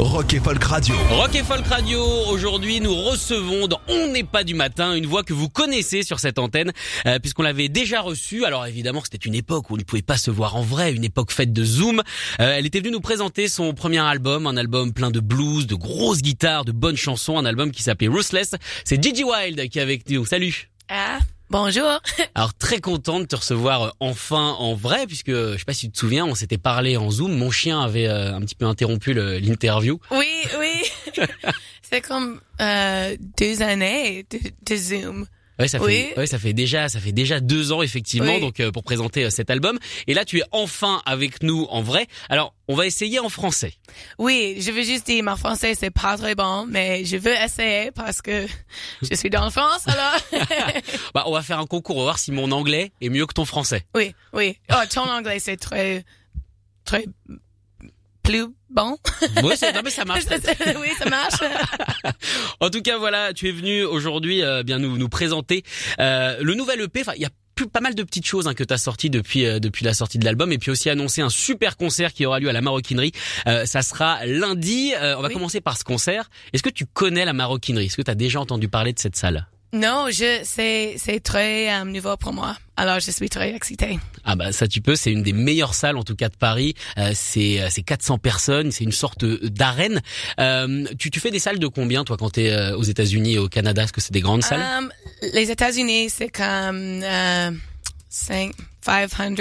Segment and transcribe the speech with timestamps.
[0.00, 0.94] Rock et Folk Radio.
[1.10, 5.22] Rock et Folk Radio, aujourd'hui nous recevons dans On n'est pas du matin une voix
[5.22, 6.72] que vous connaissez sur cette antenne
[7.04, 8.46] euh, puisqu'on l'avait déjà reçue.
[8.46, 11.04] Alors évidemment c'était une époque où on ne pouvait pas se voir en vrai, une
[11.04, 11.98] époque faite de Zoom.
[12.40, 15.74] Euh, elle était venue nous présenter son premier album, un album plein de blues, de
[15.74, 18.54] grosses guitares, de bonnes chansons, un album qui s'appelait Ruthless.
[18.86, 20.24] C'est Gigi Wild qui est avec nous.
[20.24, 21.18] Salut Ah,
[21.50, 22.00] bonjour.
[22.34, 25.86] Alors très content de te recevoir euh, enfin en vrai puisque je sais pas si
[25.86, 27.36] tu te souviens, on s'était parlé en Zoom.
[27.36, 29.98] Mon chien avait euh, un petit peu interrompu l'interview.
[30.10, 30.28] Oui,
[30.58, 30.82] oui.
[31.82, 35.26] C'est comme euh, deux années de, de Zoom.
[35.60, 36.08] Ouais, ça fait, Oui.
[36.16, 38.40] ouais, ça fait déjà, ça fait déjà deux ans effectivement, Oui.
[38.40, 39.78] donc euh, pour présenter euh, cet album.
[40.06, 42.06] Et là, tu es enfin avec nous en vrai.
[42.28, 43.74] Alors, on va essayer en français.
[44.18, 47.90] Oui, je veux juste dire, mon français c'est pas très bon, mais je veux essayer
[47.92, 48.46] parce que
[49.02, 50.42] je suis dans France alors.
[51.14, 53.34] Bah, on va faire un concours, on va voir si mon anglais est mieux que
[53.34, 53.82] ton français.
[53.94, 54.56] oui, oui.
[54.72, 56.04] Oh, ton anglais c'est très,
[56.84, 57.04] très
[58.30, 58.96] plus bon.
[59.56, 60.24] C'est- non mais ça marche.
[60.80, 61.40] oui, ça marche.
[62.60, 65.62] En tout cas, voilà, tu es venu aujourd'hui euh, bien nous nous présenter
[65.98, 67.00] euh, le nouvel EP.
[67.00, 67.30] Enfin, il y a
[67.72, 70.18] pas mal de petites choses hein, que tu as sorties depuis euh, depuis la sortie
[70.18, 73.12] de l'album et puis aussi annoncer un super concert qui aura lieu à la Maroquinerie.
[73.46, 74.92] Euh, ça sera lundi.
[74.94, 75.34] Euh, on va Oui.
[75.34, 76.30] commencer par ce concert.
[76.54, 77.86] Est-ce que tu connais la Maroquinerie?
[77.86, 79.46] Est-ce que tu as déjà entendu parler de cette salle?
[79.72, 82.56] Non, je c'est c'est très euh, nouveau pour moi.
[82.76, 84.00] Alors je suis très excitée.
[84.24, 86.74] Ah bah ça tu peux, c'est une des meilleures salles en tout cas de Paris.
[86.98, 90.00] Euh, c'est euh, c'est 400 personnes, c'est une sorte d'arène.
[90.40, 93.38] Euh, tu tu fais des salles de combien toi quand t'es euh, aux États-Unis et
[93.38, 93.84] au Canada?
[93.84, 94.60] Est-ce que c'est des grandes salles?
[94.78, 94.90] Um,
[95.34, 97.50] les États-Unis, c'est comme euh,
[98.08, 99.36] cinq- 500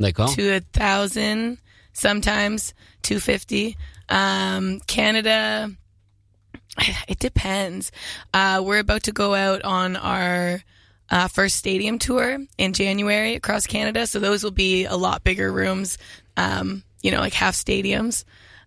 [0.00, 0.34] D'accord.
[0.34, 1.56] to a thousand,
[1.92, 2.72] sometimes
[3.08, 3.74] 250.
[4.10, 5.68] Um, Canada,
[7.08, 7.92] it depends.
[8.32, 10.62] Uh, we're about to go out on our
[11.10, 15.50] uh, first stadium tour in January across Canada, so those will be a lot bigger
[15.50, 15.98] rooms.
[16.36, 18.24] Um, you know, like half stadiums,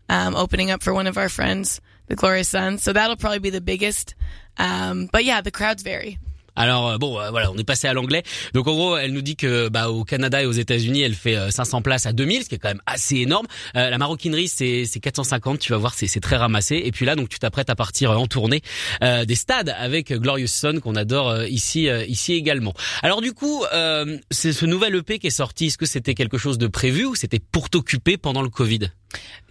[0.10, 2.84] um, opening up for one of our friends, the Glorious Sons.
[2.84, 4.16] So that'll probably be the biggest.
[4.58, 6.20] Um, but yeah, the crowds vary.
[6.56, 8.24] Alors euh, bon, euh, voilà, on est passé à l'anglais.
[8.54, 11.36] Donc en gros, elle nous dit que bah au Canada et aux États-Unis, elle fait
[11.36, 13.48] euh, 500 places à 2000, ce qui est quand même assez énorme.
[13.76, 15.60] Euh, la maroquinerie, c'est c'est 450.
[15.60, 16.82] Tu vas voir, c'est très ramassé.
[16.84, 18.62] Et puis là, donc tu t'apprêtes à partir euh, en tournée
[19.04, 22.74] euh, des stades avec Glorious Sun qu'on adore euh, ici euh, ici également.
[23.02, 25.68] Alors du coup, euh, c'est ce nouvel EP qui est sorti.
[25.68, 28.92] Est-ce que c'était quelque chose de prévu ou c'était pour t'occuper pendant le Covid?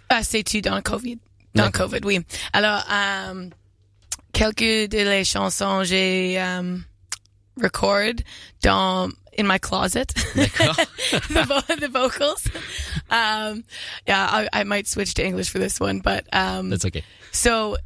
[0.08, 1.18] Ah, c'est-tu dans le COVID?
[1.54, 1.70] Dans le.
[1.70, 2.20] COVID, oui.
[2.52, 3.48] Alors, euh,
[4.32, 6.76] quelques de les chansons, j'ai euh,
[7.56, 8.24] record
[8.62, 10.12] dans in my closet.
[11.28, 12.46] The, vo- the vocals.
[13.10, 13.64] Um,
[14.06, 17.02] yeah, I, I might switch to English for this one, but um, That's okay.
[17.32, 17.76] so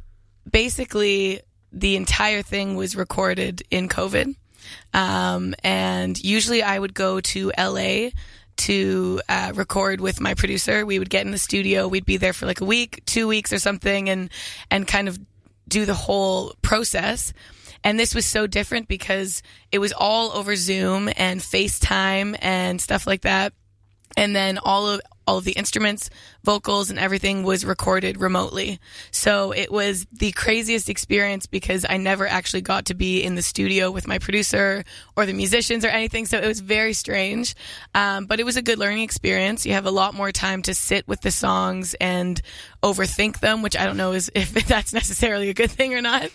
[0.49, 4.35] basically, the entire thing was recorded in COVID.
[4.93, 8.09] Um, and usually I would go to LA
[8.57, 10.85] to uh, record with my producer.
[10.85, 11.87] We would get in the studio.
[11.87, 14.29] We'd be there for like a week, two weeks or something and,
[14.71, 15.19] and kind of
[15.67, 17.33] do the whole process.
[17.85, 23.05] And this was so different because it was all over Zoom and FaceTime and stuff
[23.05, 23.53] like that.
[24.17, 26.09] And then all of all of the instruments,
[26.45, 28.79] vocals, and everything was recorded remotely.
[29.11, 33.41] So it was the craziest experience because I never actually got to be in the
[33.41, 34.83] studio with my producer
[35.17, 36.25] or the musicians or anything.
[36.27, 37.55] So it was very strange,
[37.93, 39.65] um, but it was a good learning experience.
[39.65, 42.39] You have a lot more time to sit with the songs and
[42.83, 46.29] overthink them, which I don't know is if that's necessarily a good thing or not.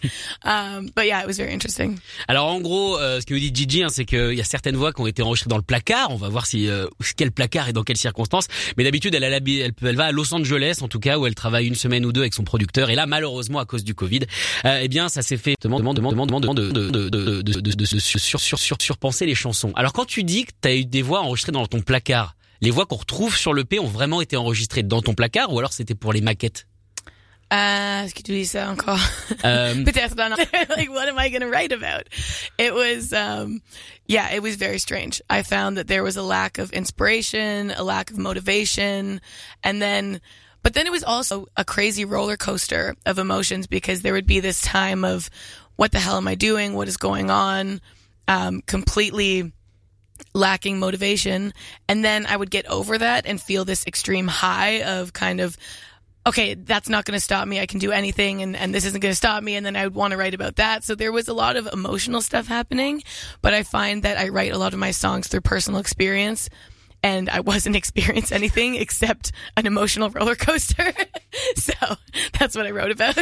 [0.44, 2.00] Um, but yeah, it was very interesting.
[2.28, 4.92] Alors en gros, euh, ce que vous dit Gigi, c'est qu'il y a certaines voix
[4.92, 6.10] qui ont été enregistrées dans le placard.
[6.10, 8.48] On va voir si euh, quel placard et dans quelles circonstances.
[8.76, 11.26] Mais d'habitude, elle, a elle, peut- elle va à Los Angeles, en tout cas, où
[11.26, 12.88] elle travaille une semaine ou deux avec son producteur.
[12.88, 14.20] Et là, malheureusement, à cause du Covid,
[14.64, 17.60] euh, eh bien, ça s'est fait demande demande demande demande de de de de de,
[17.60, 19.72] de, de se sur sur sur sur surpenser les chansons.
[19.76, 22.70] Alors quand tu dis que tu as eu des voix enregistrées dans ton placard, les
[22.70, 25.72] voix qu'on retrouve sur le P ont vraiment été enregistrées dans ton placard ou alors
[25.72, 26.66] c'était pour les maquettes
[27.50, 29.00] Uh, est-ce que tu dis ça encore?
[29.44, 30.30] Euh, Peut-être dans-
[30.76, 32.08] like, what am I going to write about?
[32.58, 33.60] It was, um,
[34.06, 35.20] yeah, it was very strange.
[35.28, 39.20] I found that there was a lack of inspiration, a lack of motivation,
[39.64, 40.20] and then,
[40.62, 44.38] but then it was also a crazy roller coaster of emotions because there would be
[44.38, 45.28] this time of,
[45.74, 46.74] what the hell am I doing?
[46.74, 47.80] What is going on?
[48.28, 49.52] Um, completely
[50.34, 51.52] lacking motivation.
[51.88, 55.56] And then I would get over that and feel this extreme high of kind of,
[56.26, 57.60] okay, that's not going to stop me.
[57.60, 59.56] I can do anything and, and this isn't going to stop me.
[59.56, 60.84] And then I would want to write about that.
[60.84, 63.02] So there was a lot of emotional stuff happening,
[63.42, 66.48] but I find that I write a lot of my songs through personal experience
[67.02, 70.92] and I wasn't experiencing anything except an emotional roller coaster.
[71.56, 71.72] so
[72.38, 73.16] that's what I wrote about.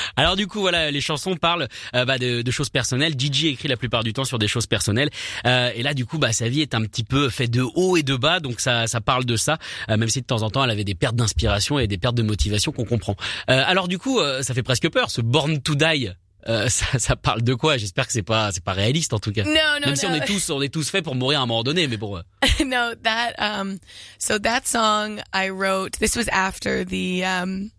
[0.16, 3.14] Alors du coup, voilà, les chansons parlent euh, bah, de, de, choses personnelles.
[3.18, 5.10] DJ écrit la plupart du temps sur des choses personnelles.
[5.46, 7.96] Euh, et là, du coup, bah, sa vie est un petit peu faite de haut
[7.96, 9.58] et de bas, donc ça, ça parle de ça.
[9.90, 12.14] Euh, même si de temps en temps, elle avait des pertes d'inspiration et des pertes
[12.14, 13.16] de motivation qu'on comprend.
[13.50, 16.10] Euh, alors du coup, euh, ça fait presque peur, ce Born to Die.
[16.48, 19.32] Euh, ça, ça, parle de quoi J'espère que c'est pas c'est pas réaliste en tout
[19.32, 19.44] cas.
[19.44, 21.46] No, no, Même si on est tous on est tous faits pour mourir à un
[21.46, 22.22] moment donné, mais bon.
[22.64, 23.78] no, that um,
[24.18, 25.98] so that song I wrote.
[25.98, 27.70] This was after the um,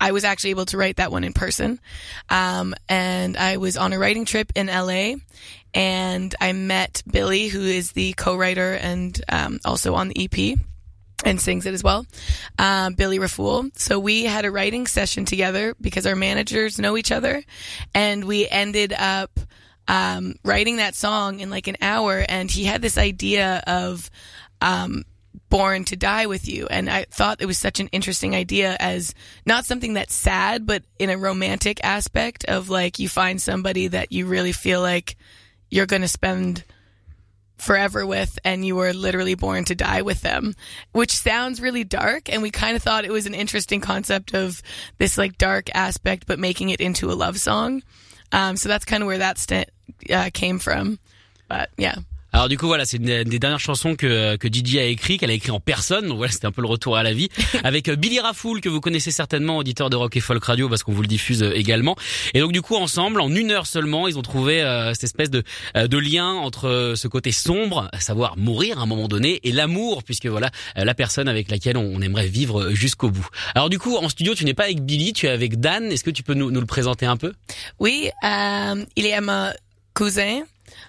[0.00, 1.80] I was actually able to write that one in person,
[2.28, 5.14] um, and I was on a writing trip in LA,
[5.74, 10.58] and I met Billy, who is the co-writer and um, also on the EP
[11.24, 12.06] and sings it as well.
[12.58, 13.76] Um, Billy Rafool.
[13.78, 17.42] So we had a writing session together because our managers know each other,
[17.94, 19.38] and we ended up
[19.88, 22.24] um, writing that song in like an hour.
[22.28, 24.10] And he had this idea of
[24.60, 25.04] um,
[25.50, 29.14] "Born to Die with You," and I thought it was such an interesting idea as
[29.44, 34.12] not something that's sad, but in a romantic aspect of like you find somebody that
[34.12, 35.16] you really feel like
[35.70, 36.64] you're going to spend
[37.58, 40.54] forever with and you were literally born to die with them
[40.92, 44.62] which sounds really dark and we kind of thought it was an interesting concept of
[44.98, 47.82] this like dark aspect but making it into a love song.
[48.32, 49.70] Um, so that's kind of where that st-
[50.10, 50.98] uh, came from.
[51.48, 51.96] But yeah
[52.32, 55.30] Alors du coup voilà, c'est une des dernières chansons que que Gigi a écrit, qu'elle
[55.30, 56.08] a écrit en personne.
[56.08, 57.28] Donc voilà, c'était un peu le retour à la vie
[57.64, 60.92] avec Billy Rafoul que vous connaissez certainement, auditeur de rock et folk radio parce qu'on
[60.92, 61.96] vous le diffuse également.
[62.34, 65.30] Et donc du coup ensemble, en une heure seulement, ils ont trouvé euh, cette espèce
[65.30, 65.42] de
[65.76, 69.52] euh, de lien entre ce côté sombre, à savoir mourir à un moment donné, et
[69.52, 73.26] l'amour, puisque voilà la personne avec laquelle on aimerait vivre jusqu'au bout.
[73.54, 75.90] Alors du coup en studio, tu n'es pas avec Billy, tu es avec Dan.
[75.90, 77.32] Est-ce que tu peux nous, nous le présenter un peu?
[77.78, 79.50] Oui, um, il est mon
[79.94, 80.42] cousin.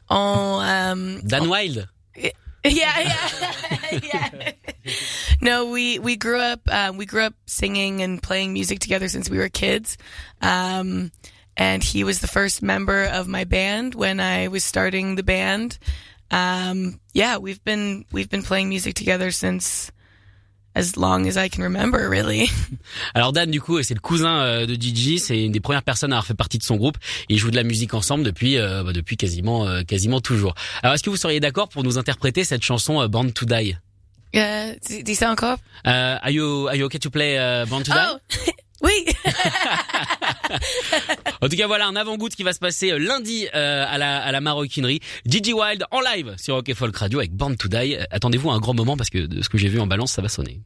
[0.10, 1.88] On, um, Dan Wild.
[2.16, 3.54] Yeah, yeah,
[4.04, 4.52] yeah.
[5.42, 9.30] No, we we grew up um, we grew up singing and playing music together since
[9.30, 9.98] we were kids,
[10.42, 11.12] um,
[11.56, 15.80] and he was the first member of my band when I was starting the band.
[16.32, 19.90] Um, yeah, we've been we've been playing music together since
[20.76, 22.50] as long as I can remember, really.
[23.14, 26.12] Alors Dan, du coup, c'est le cousin euh, de Gigi, c'est une des premières personnes
[26.14, 26.98] à avoir fait partie de son groupe.
[27.28, 30.56] Ils jouent de la musique ensemble depuis, euh, bah, depuis quasiment, euh, quasiment toujours.
[30.84, 33.76] Alors, est-ce que vous seriez d'accord pour nous interpréter cette chanson euh, Born to Die?
[34.36, 34.74] Euh,
[35.04, 35.58] dis ça encore.
[35.86, 37.98] Are you, are you okay to play euh, Born to Die?
[38.14, 38.52] Oh,
[38.84, 39.06] oui.
[41.42, 43.98] En tout cas, voilà un avant-goût qui va se passer euh, lundi euh, à
[44.32, 45.00] la maroquinerie.
[45.26, 47.96] Gigi Wild en live sur Rock Folk Radio avec Born to Die.
[47.96, 50.12] Euh, Attendez-vous à un grand moment parce que de ce que j'ai vu en balance,
[50.12, 50.62] ça va sonner.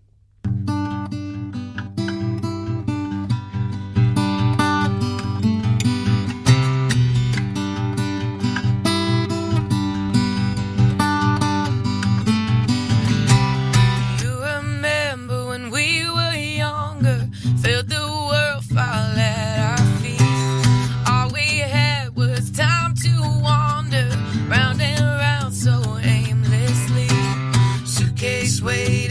[28.64, 29.03] Wait.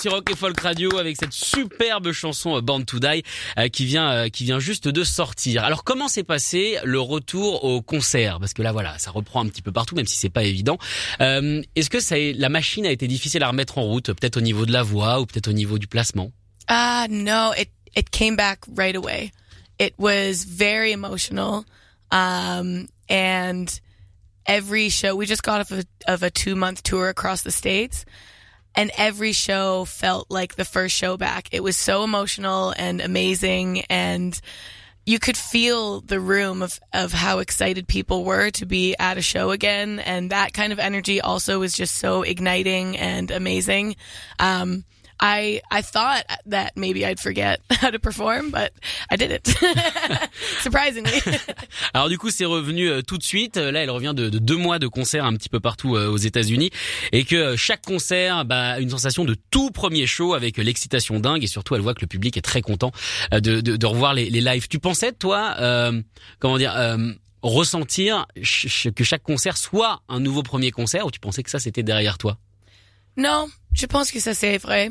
[0.00, 3.22] Sur Rock Folk Radio avec cette superbe chanson Born to Die
[3.58, 5.64] euh, qui vient euh, qui vient juste de sortir.
[5.64, 8.38] Alors comment s'est passé le retour au concert?
[8.40, 10.78] Parce que là voilà, ça reprend un petit peu partout même si c'est pas évident.
[11.20, 11.98] Euh, Est-ce que
[12.38, 15.20] la machine a été difficile à remettre en route peut-être au niveau de la voix
[15.20, 16.32] ou peut-être au niveau du placement?
[16.68, 19.30] Ah uh, no, it it came back right away.
[19.78, 21.64] It was very emotional
[22.12, 23.66] um and
[24.46, 28.04] every show we just got off of, of a 2 month tour across the states
[28.76, 31.48] and every show felt like the first show back.
[31.52, 34.38] It was so emotional and amazing and
[35.06, 39.22] you could feel the room of, of how excited people were to be at a
[39.22, 40.00] show again.
[40.00, 43.94] And that kind of energy also was just so igniting and amazing.
[44.40, 44.84] Um,
[45.20, 48.72] I I thought that maybe I'd forget how to perform, but
[49.10, 49.46] I did it.
[50.62, 51.20] Surprisingly.
[51.94, 53.56] Alors du coup, c'est revenu euh, tout de suite.
[53.56, 56.16] Là, elle revient de, de, deux mois de concert un petit peu partout euh, aux
[56.16, 56.70] États-Unis,
[57.12, 61.44] et que euh, chaque concert, bah, une sensation de tout premier show avec l'excitation dingue,
[61.44, 62.92] et surtout, elle voit que le public est très content
[63.32, 64.68] de, de, de revoir les, les lives.
[64.68, 66.02] Tu pensais, toi, euh,
[66.38, 66.74] comment dire?
[66.76, 71.60] Euh, ressentir que chaque concert soit un nouveau premier concert ou tu pensais que ça
[71.60, 72.38] c'était derrière toi?
[73.16, 74.90] Non, je pense que ça c'est vrai.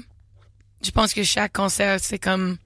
[0.82, 2.60] Je pense que chaque concert, c'est comme,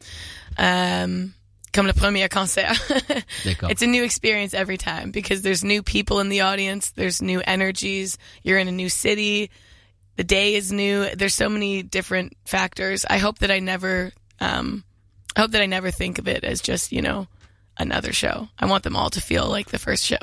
[0.58, 1.34] um,
[1.72, 2.74] comme le premier concert.
[3.46, 6.92] it's a new experience every time because there's new people in the audience.
[6.92, 8.18] There's new energies.
[8.44, 9.50] You're in a new city.
[10.18, 11.08] The day is new.
[11.16, 13.06] There's so many different factors.
[13.10, 14.12] I hope that I never,
[14.42, 14.84] um,
[15.36, 17.28] I hope that I never think of it as just, you know,
[17.80, 18.48] another show.
[18.62, 20.18] I want them all to feel like the first show.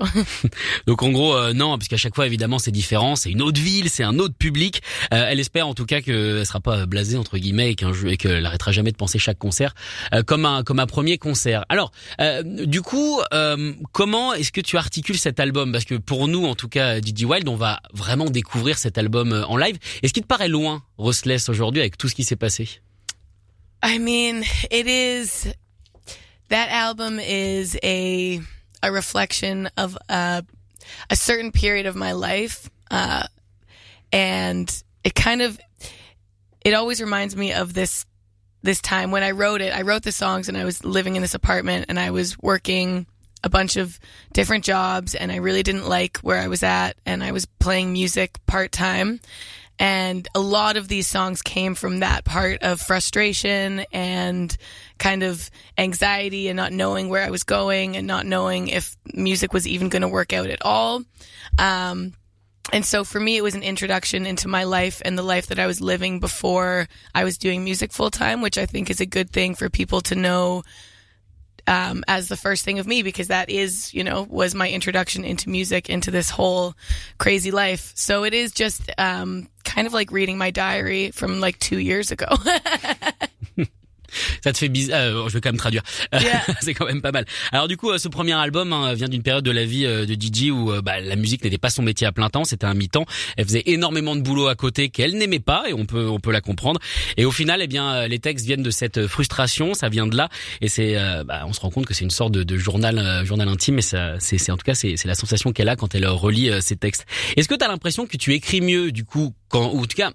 [0.86, 3.60] Donc en gros euh, non, parce qu'à chaque fois évidemment c'est différent, c'est une autre
[3.60, 4.82] ville, c'est un autre public.
[5.12, 8.10] Euh, elle espère en tout cas qu'elle sera pas blasée entre guillemets et qu'un jeu
[8.10, 9.74] et qu'elle arrêtera jamais de penser chaque concert
[10.12, 11.64] euh, comme un comme un premier concert.
[11.68, 15.72] Alors euh, du coup euh, comment est-ce que tu articules cet album?
[15.72, 19.44] Parce que pour nous en tout cas Didi Wild, on va vraiment découvrir cet album
[19.48, 19.78] en live.
[20.02, 22.68] Est-ce qu'il te paraît loin Restless aujourd'hui avec tout ce qui s'est passé?
[23.84, 25.52] I mean, it is
[26.48, 28.40] that album is a
[28.82, 30.44] a reflection of a
[31.10, 33.26] a certain period of my life, uh,
[34.12, 35.58] and it kind of
[36.64, 38.06] it always reminds me of this
[38.62, 39.74] this time when I wrote it.
[39.74, 43.06] I wrote the songs and I was living in this apartment and I was working
[43.44, 44.00] a bunch of
[44.32, 47.92] different jobs and I really didn't like where I was at and I was playing
[47.92, 49.20] music part time
[49.78, 54.56] and a lot of these songs came from that part of frustration and
[54.98, 59.52] kind of anxiety and not knowing where I was going and not knowing if music
[59.52, 61.02] was even going to work out at all.
[61.58, 62.14] Um,
[62.72, 65.58] and so for me, it was an introduction into my life and the life that
[65.58, 69.06] I was living before I was doing music full time, which I think is a
[69.06, 70.64] good thing for people to know
[71.66, 75.24] um, as the first thing of me because that is, you know, was my introduction
[75.24, 76.74] into music, into this whole
[77.18, 77.92] crazy life.
[77.94, 82.10] So it is just um, kind of like reading my diary from like two years
[82.10, 82.26] ago.
[84.42, 85.00] Ça te fait bizarre.
[85.00, 85.82] Euh, je vais quand même traduire.
[86.60, 87.24] c'est quand même pas mal.
[87.52, 90.06] Alors du coup, euh, ce premier album hein, vient d'une période de la vie euh,
[90.06, 92.74] de Gigi où bah, la musique n'était pas son métier à plein temps, c'était un
[92.74, 93.06] mi-temps.
[93.36, 96.32] Elle faisait énormément de boulot à côté qu'elle n'aimait pas et on peut on peut
[96.32, 96.80] la comprendre.
[97.16, 100.28] Et au final, eh bien, les textes viennent de cette frustration, ça vient de là
[100.60, 103.48] et c'est bah, on se rend compte que c'est une sorte de, de journal journal
[103.48, 103.78] intime.
[103.78, 106.76] Et ça, c'est en tout cas c'est la sensation qu'elle a quand elle relit ces
[106.76, 107.06] textes.
[107.36, 109.96] Est-ce que tu as l'impression que tu écris mieux du coup quand ou en tout
[109.96, 110.12] cas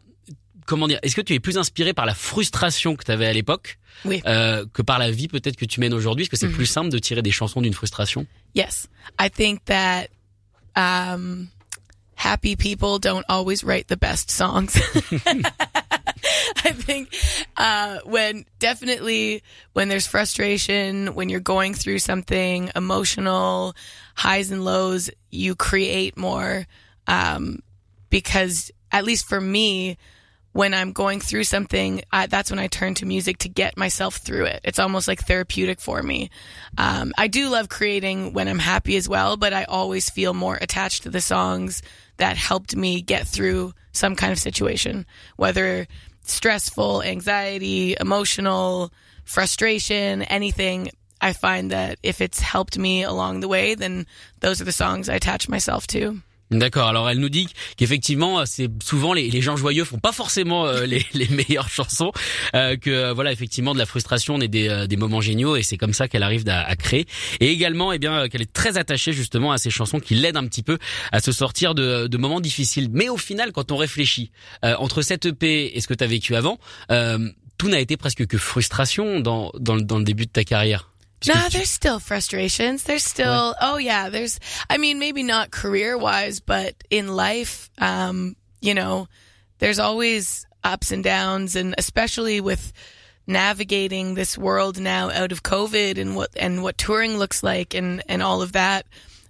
[0.65, 3.33] comment dire Est-ce que tu es plus inspiré par la frustration que tu avais à
[3.33, 4.21] l'époque oui.
[4.25, 6.23] euh, que par la vie peut-être que tu mènes aujourd'hui?
[6.23, 6.55] Est-ce que c'est mm -hmm.
[6.55, 8.25] plus simple de tirer des chansons d'une frustration?
[8.55, 8.87] Yes,
[9.19, 10.07] I think that
[10.75, 11.49] um,
[12.15, 14.75] happy people don't always write the best songs.
[16.63, 17.13] I think
[17.57, 23.73] uh, when definitely when there's frustration, when you're going through something emotional,
[24.15, 26.67] highs and lows, you create more
[27.07, 27.59] um,
[28.09, 29.97] because at least for me,
[30.53, 34.17] when I'm going through something, I, that's when I turn to music to get myself
[34.17, 34.61] through it.
[34.63, 36.29] It's almost like therapeutic for me.
[36.77, 40.57] Um, I do love creating when I'm happy as well, but I always feel more
[40.59, 41.81] attached to the songs
[42.17, 45.05] that helped me get through some kind of situation,
[45.37, 45.87] whether
[46.23, 48.91] stressful, anxiety, emotional,
[49.23, 50.89] frustration, anything.
[51.21, 54.05] I find that if it's helped me along the way, then
[54.39, 56.21] those are the songs I attach myself to.
[56.51, 56.89] D'accord.
[56.89, 61.27] Alors elle nous dit qu'effectivement, c'est souvent les, gens joyeux font pas forcément euh, les,
[61.29, 62.11] meilleures chansons,
[62.55, 65.77] euh, que euh, voilà effectivement de la frustration on des, euh, moments géniaux et c'est
[65.77, 67.05] comme ça qu'elle arrive à, créer.
[67.39, 70.45] Et également, eh bien qu'elle est très attachée justement à ces chansons qui l'aident un
[70.45, 70.77] petit peu
[71.13, 72.89] à se sortir de, moments difficiles.
[72.91, 74.31] Mais au final, quand on réfléchit
[74.63, 76.59] entre cette EP et ce que tu as vécu avant,
[77.57, 80.90] tout n'a été presque que frustration dans le début de ta carrière.
[81.27, 82.83] Nah, there's still frustrations.
[82.83, 88.35] There's still, oh yeah, there's, I mean, maybe not career wise, but in life, um,
[88.59, 89.07] you know,
[89.59, 92.73] there's always ups and downs, and especially with
[93.27, 98.03] navigating this world now out of COVID and what and what touring looks like and
[98.07, 98.85] and all of that.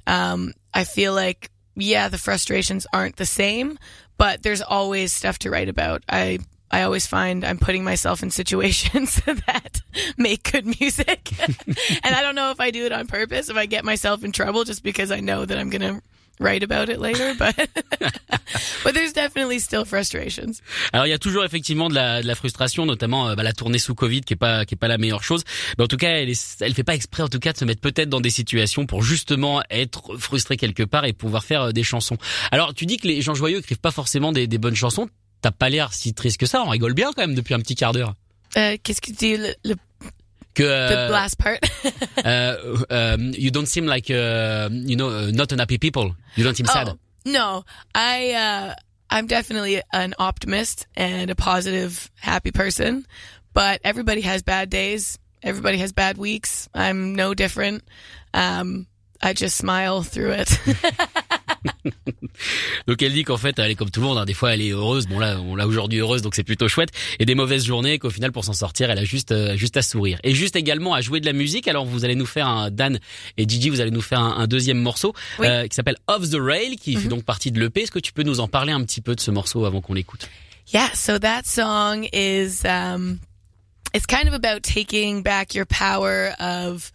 [0.08, 3.78] Um, I feel like yeah, the frustrations aren't the same,
[4.18, 6.04] but there's always stuff to write about.
[6.10, 6.40] I
[6.72, 9.82] I always find I'm putting myself in situations that
[10.18, 11.32] make good music.
[12.04, 14.32] and I don't know if I do it on purpose, if I get myself in
[14.32, 16.02] trouble just because I know that I'm going to
[16.42, 17.56] write about it later, but
[18.84, 20.62] but there's definitely still frustrations.
[20.92, 23.54] Alors il y a toujours effectivement de la, de la frustration, notamment euh, bah, la
[23.54, 25.44] tournée sous Covid qui est pas qui est pas la meilleure chose.
[25.78, 27.66] Mais en tout cas, elle est, elle fait pas exprès en tout cas de se
[27.66, 31.72] mettre peut-être dans des situations pour justement être frustrée quelque part et pouvoir faire euh,
[31.72, 32.18] des chansons.
[32.52, 35.10] Alors tu dis que les gens joyeux écrivent pas forcément des, des bonnes chansons.
[35.42, 36.62] T'as pas l'air si triste que ça.
[36.62, 38.16] On rigole bien quand même depuis un petit quart d'heure.
[38.58, 39.76] Euh, Qu'est-ce que tu dis le, le
[40.54, 41.60] que the last part?
[42.26, 46.16] uh, um, you don't seem like uh, you know uh, not an happy people.
[46.36, 46.90] You don't seem sad.
[46.90, 47.64] Oh, no,
[47.96, 48.74] I uh,
[49.10, 53.06] I'm definitely an optimist and a positive, happy person.
[53.54, 55.18] But everybody has bad days.
[55.44, 56.70] Everybody has bad weeks.
[56.74, 57.84] I'm no different.
[58.34, 58.88] Um,
[59.22, 60.60] I just smile through it.
[62.88, 64.18] donc elle dit qu'en fait elle est comme tout le monde.
[64.18, 64.26] Hein.
[64.26, 65.08] Des fois elle est heureuse.
[65.08, 66.90] Bon là on l'a aujourd'hui heureuse donc c'est plutôt chouette.
[67.20, 69.82] Et des mauvaises journées qu'au final pour s'en sortir elle a juste euh, juste à
[69.82, 70.20] sourire.
[70.24, 71.68] Et juste également à jouer de la musique.
[71.68, 73.00] Alors vous allez nous faire un Dan
[73.38, 75.48] et Gigi vous allez nous faire un, un deuxième morceau Oui.
[75.48, 77.82] euh, qui s'appelle Off the Rail qui fait donc partie de l'EP.
[77.82, 79.94] Est-ce que tu peux nous en parler un petit peu de ce morceau avant qu'on
[79.94, 80.30] l'écoute?
[80.74, 83.20] Yeah, so that song is um
[83.94, 86.92] it's kind of about taking back your power of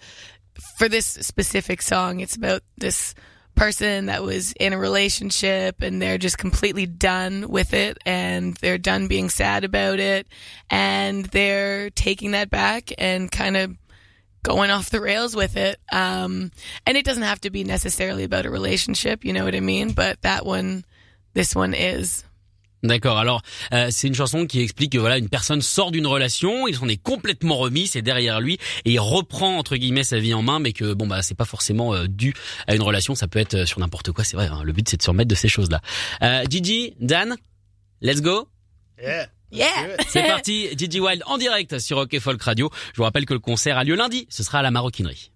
[0.79, 3.15] for this specific song, it's about this
[3.57, 8.79] person that was in a relationship and they're just completely done with it and they're
[8.79, 10.29] done being sad about it
[10.71, 13.77] and they're taking that back and kind of
[14.43, 15.81] going off the rails with it.
[15.91, 16.53] Um,
[16.87, 19.91] and it doesn't have to be necessarily about a relationship, you know what I mean?
[19.91, 20.85] But that one,
[21.33, 22.26] this one is.
[22.87, 23.19] D'accord.
[23.19, 26.77] Alors, euh, c'est une chanson qui explique que voilà, une personne sort d'une relation, il
[26.77, 30.43] s'en est complètement remis, c'est derrière lui, et il reprend entre guillemets sa vie en
[30.43, 32.33] main, mais que bon bah c'est pas forcément euh, dû
[32.67, 34.25] à une relation, ça peut être euh, sur n'importe quoi.
[34.25, 34.47] C'est vrai.
[34.47, 34.63] hein.
[34.63, 35.81] le but c'est de se remettre de ces choses-là.
[36.23, 37.37] Euh, Gigi, Dan,
[38.01, 38.49] let's go.
[39.03, 39.29] Yeah.
[39.53, 39.67] Yeah.
[40.09, 42.71] C'est parti, Gigi Wild en direct sur Rock et Folk Radio.
[42.93, 44.27] Je vous rappelle que le concert a lieu lundi.
[44.31, 45.31] Ce sera à la Maroquinerie.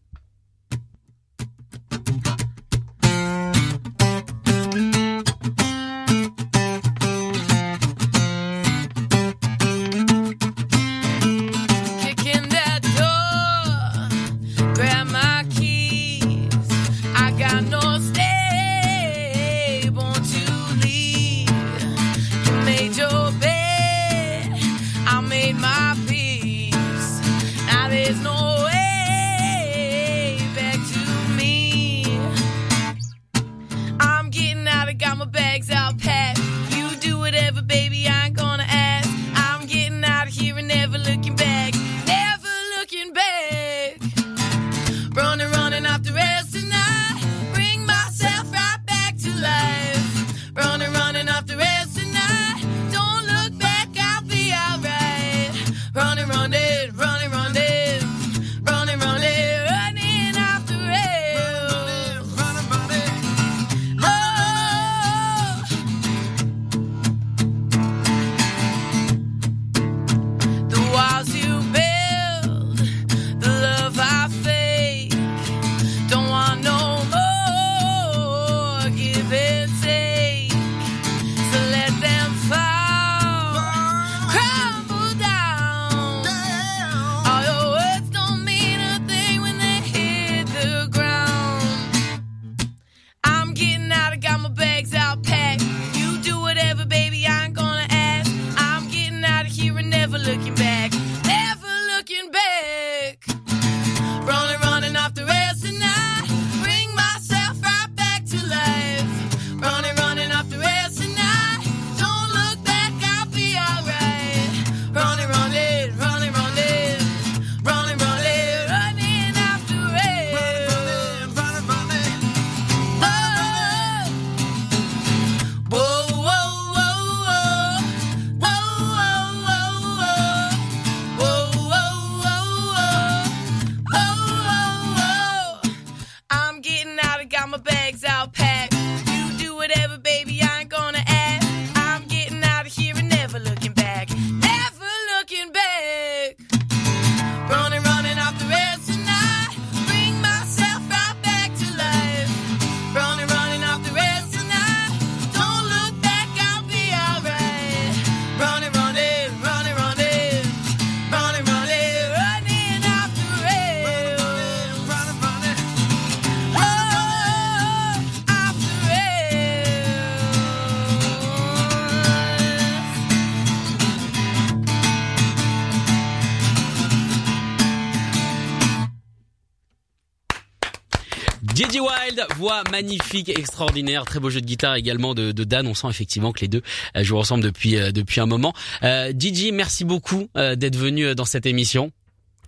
[182.36, 185.66] Voix magnifique, extraordinaire, très beau jeu de guitare également de, de Dan.
[185.66, 186.62] On sent effectivement que les deux
[186.96, 188.52] euh, jouent ensemble depuis euh, depuis un moment.
[188.82, 191.92] Euh, Gigi, merci beaucoup euh, d'être venu dans cette émission.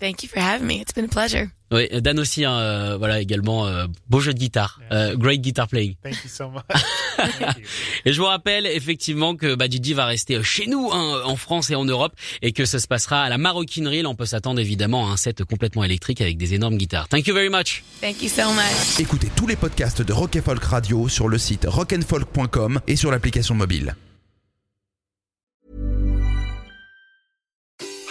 [0.03, 0.81] Thank you for having me.
[0.81, 1.53] It's been a pleasure.
[1.71, 5.69] Oui, Dan aussi, hein, euh, voilà également euh, beau jeu de guitare, euh, great guitar
[5.69, 5.95] playing.
[6.03, 6.65] Thank you so much.
[8.05, 11.71] Et je vous rappelle effectivement que bah, Gigi va rester chez nous hein, en France
[11.71, 14.03] et en Europe et que ça se passera à la Maroquinerie.
[14.03, 17.07] Là, on peut s'attendre évidemment à un set complètement électrique avec des énormes guitares.
[17.07, 17.85] Thank you very much.
[18.01, 18.99] Thank you so much.
[18.99, 23.55] Écoutez tous les podcasts de Rock Folk Radio sur le site rockandfolk.com et sur l'application
[23.55, 23.95] mobile.